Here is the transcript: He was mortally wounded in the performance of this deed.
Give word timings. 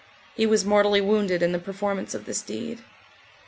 He 0.35 0.47
was 0.47 0.65
mortally 0.65 0.99
wounded 0.99 1.43
in 1.43 1.51
the 1.51 1.59
performance 1.59 2.15
of 2.15 2.25
this 2.25 2.41
deed. 2.41 2.81